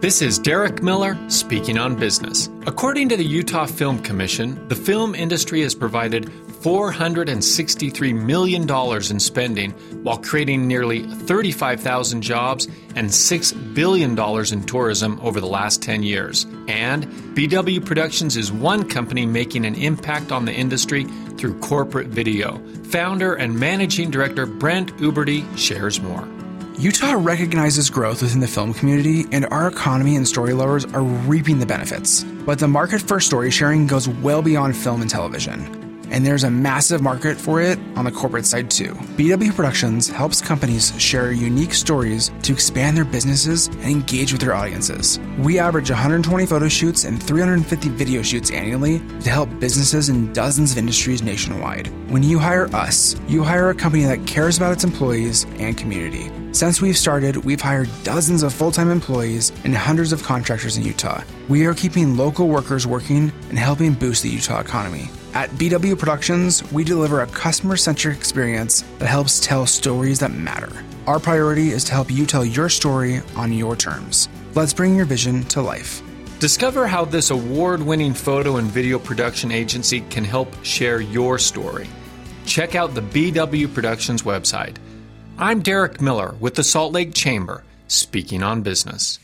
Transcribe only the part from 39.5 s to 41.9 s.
Productions helps companies share unique